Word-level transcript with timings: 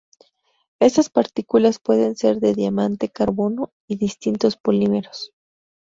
Estas 0.79 1.11
partículas 1.11 1.77
pueden 1.77 2.15
ser 2.15 2.39
de 2.39 2.55
diamante, 2.55 3.09
carbono 3.09 3.71
y 3.87 3.97
distintos 3.97 4.57
polímeros. 4.57 5.31